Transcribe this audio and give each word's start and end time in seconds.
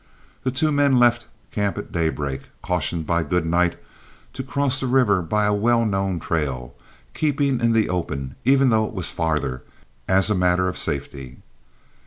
The 0.43 0.49
two 0.49 0.71
men 0.71 0.97
left 0.97 1.27
camp 1.51 1.77
at 1.77 1.91
daybreak, 1.91 2.49
cautioned 2.63 3.05
by 3.05 3.21
Goodnight 3.21 3.77
to 4.33 4.41
cross 4.41 4.79
the 4.79 4.87
river 4.87 5.21
by 5.21 5.45
a 5.45 5.53
well 5.53 5.85
known 5.85 6.19
trail, 6.19 6.73
keeping 7.13 7.59
in 7.59 7.71
the 7.73 7.87
open, 7.87 8.33
even 8.43 8.69
though 8.69 8.87
it 8.87 8.93
was 8.95 9.11
farther, 9.11 9.61
as 10.07 10.31
a 10.31 10.33
matter 10.33 10.67
of 10.67 10.75
safety. 10.75 11.37